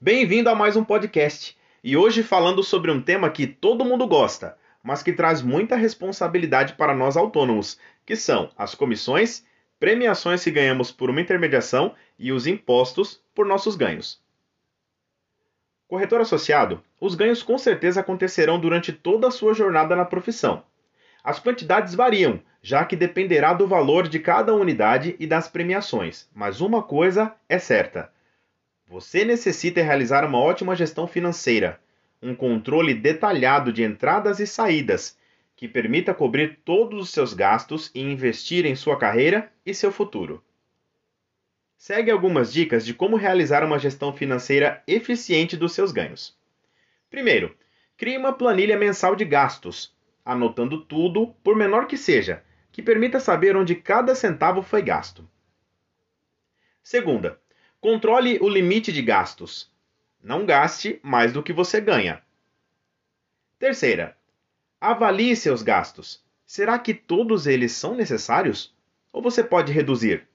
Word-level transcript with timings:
Bem-vindo 0.00 0.48
a 0.48 0.54
mais 0.54 0.76
um 0.76 0.84
podcast. 0.84 1.58
E 1.82 1.96
hoje 1.96 2.22
falando 2.22 2.62
sobre 2.62 2.88
um 2.88 3.02
tema 3.02 3.28
que 3.28 3.48
todo 3.48 3.84
mundo 3.84 4.06
gosta, 4.06 4.56
mas 4.80 5.02
que 5.02 5.12
traz 5.12 5.42
muita 5.42 5.74
responsabilidade 5.74 6.74
para 6.74 6.94
nós 6.94 7.16
autônomos, 7.16 7.80
que 8.06 8.14
são 8.14 8.48
as 8.56 8.76
comissões, 8.76 9.44
premiações 9.80 10.44
que 10.44 10.52
ganhamos 10.52 10.92
por 10.92 11.10
uma 11.10 11.20
intermediação 11.20 11.96
e 12.16 12.30
os 12.30 12.46
impostos 12.46 13.20
por 13.34 13.44
nossos 13.44 13.74
ganhos. 13.74 14.22
Corretor 15.88 16.20
associado, 16.20 16.80
os 17.00 17.16
ganhos 17.16 17.42
com 17.42 17.58
certeza 17.58 17.98
acontecerão 17.98 18.60
durante 18.60 18.92
toda 18.92 19.26
a 19.26 19.32
sua 19.32 19.52
jornada 19.52 19.96
na 19.96 20.04
profissão. 20.04 20.62
As 21.24 21.40
quantidades 21.40 21.96
variam, 21.96 22.40
já 22.62 22.84
que 22.84 22.94
dependerá 22.94 23.52
do 23.52 23.66
valor 23.66 24.06
de 24.06 24.20
cada 24.20 24.54
unidade 24.54 25.16
e 25.18 25.26
das 25.26 25.48
premiações, 25.48 26.30
mas 26.32 26.60
uma 26.60 26.84
coisa 26.84 27.34
é 27.48 27.58
certa: 27.58 28.12
você 28.88 29.22
necessita 29.22 29.82
realizar 29.82 30.24
uma 30.24 30.38
ótima 30.38 30.74
gestão 30.74 31.06
financeira, 31.06 31.78
um 32.22 32.34
controle 32.34 32.94
detalhado 32.94 33.70
de 33.70 33.82
entradas 33.82 34.40
e 34.40 34.46
saídas, 34.46 35.18
que 35.54 35.68
permita 35.68 36.14
cobrir 36.14 36.60
todos 36.64 37.02
os 37.02 37.10
seus 37.10 37.34
gastos 37.34 37.90
e 37.94 38.00
investir 38.00 38.64
em 38.64 38.74
sua 38.74 38.98
carreira 38.98 39.52
e 39.66 39.74
seu 39.74 39.92
futuro. 39.92 40.42
Segue 41.76 42.10
algumas 42.10 42.52
dicas 42.52 42.84
de 42.84 42.94
como 42.94 43.16
realizar 43.16 43.62
uma 43.62 43.78
gestão 43.78 44.12
financeira 44.12 44.82
eficiente 44.86 45.56
dos 45.56 45.72
seus 45.74 45.92
ganhos. 45.92 46.36
Primeiro, 47.10 47.54
crie 47.96 48.16
uma 48.16 48.32
planilha 48.32 48.76
mensal 48.76 49.14
de 49.14 49.24
gastos, 49.24 49.94
anotando 50.24 50.84
tudo, 50.84 51.34
por 51.44 51.54
menor 51.54 51.86
que 51.86 51.96
seja, 51.96 52.42
que 52.72 52.82
permita 52.82 53.20
saber 53.20 53.56
onde 53.56 53.74
cada 53.74 54.14
centavo 54.14 54.62
foi 54.62 54.82
gasto. 54.82 55.28
Segunda, 56.82 57.38
controle 57.80 58.38
o 58.40 58.48
limite 58.48 58.92
de 58.92 59.02
gastos. 59.02 59.70
Não 60.22 60.44
gaste 60.44 60.98
mais 61.02 61.32
do 61.32 61.42
que 61.42 61.52
você 61.52 61.80
ganha. 61.80 62.22
Terceira, 63.58 64.16
avalie 64.80 65.34
seus 65.36 65.62
gastos. 65.62 66.22
Será 66.46 66.78
que 66.78 66.94
todos 66.94 67.46
eles 67.46 67.72
são 67.72 67.94
necessários? 67.94 68.74
Ou 69.12 69.22
você 69.22 69.44
pode 69.44 69.72
reduzir? 69.72 70.26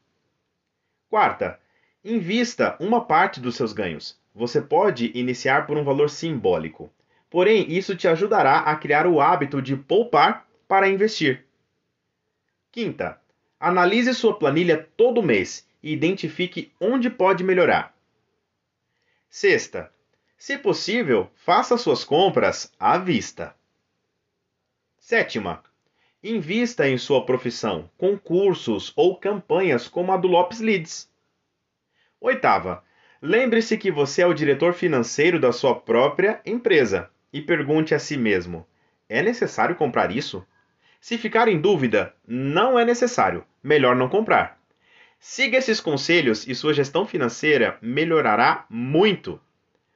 Quarta, 1.09 1.59
invista 2.04 2.78
uma 2.80 3.04
parte 3.04 3.40
dos 3.40 3.56
seus 3.56 3.73
ganhos. 3.73 4.20
Você 4.34 4.62
pode 4.62 5.12
iniciar 5.14 5.67
por 5.67 5.78
um 5.78 5.84
valor 5.84 6.10
simbólico. 6.10 6.92
Porém, 7.30 7.72
isso 7.72 7.95
te 7.95 8.08
ajudará 8.08 8.60
a 8.60 8.76
criar 8.76 9.06
o 9.06 9.20
hábito 9.20 9.62
de 9.62 9.76
poupar 9.76 10.48
para 10.67 10.88
investir. 10.88 11.45
Quinta, 12.72 13.20
analise 13.60 14.14
sua 14.14 14.38
planilha 14.38 14.89
todo 14.95 15.22
mês 15.22 15.67
e 15.84 15.92
identifique 15.92 16.72
onde 16.80 17.09
pode 17.09 17.44
melhorar. 17.44 17.94
Sexta, 19.30 19.92
se 20.38 20.58
possível, 20.58 21.30
faça 21.36 21.78
suas 21.78 22.03
compras 22.03 22.72
à 22.80 22.98
vista. 22.98 23.53
Sétima, 25.00 25.61
invista 26.23 26.88
em 26.88 26.98
sua 26.98 27.26
profissão 27.26 27.89
com 27.98 28.17
cursos 28.17 28.94
ou 28.95 29.17
campanhas 29.17 29.88
como 29.88 30.11
a 30.11 30.17
do 30.17 30.28
Lopes 30.28 30.61
Leads. 30.61 31.11
Oitava, 32.22 32.84
lembre-se 33.22 33.78
que 33.78 33.92
você 33.92 34.22
é 34.22 34.26
o 34.26 34.34
diretor 34.34 34.73
financeiro 34.73 35.39
da 35.39 35.52
sua 35.52 35.76
própria 35.76 36.42
empresa 36.45 37.09
e 37.34 37.42
pergunte 37.42 37.94
a 37.94 38.00
si 38.00 38.16
mesmo: 38.16 38.66
é 39.09 39.22
necessário 39.22 39.76
comprar 39.76 40.09
isso? 40.16 40.45
Se 41.02 41.17
ficar 41.17 41.50
em 41.50 41.59
dúvida, 41.59 42.16
não 42.26 42.80
é 42.80 42.86
necessário, 42.86 43.45
melhor 43.61 43.95
não 43.95 44.08
comprar. 44.08 44.62
Siga 45.26 45.58
esses 45.58 45.80
conselhos 45.80 46.46
e 46.50 46.54
sua 46.54 46.74
gestão 46.74 47.06
financeira 47.06 47.78
melhorará 47.82 48.66
muito. 48.70 49.40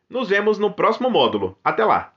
Nos 0.10 0.30
vemos 0.30 0.58
no 0.58 0.72
próximo 0.72 1.10
módulo. 1.10 1.60
Até 1.62 1.84
lá! 1.84 2.17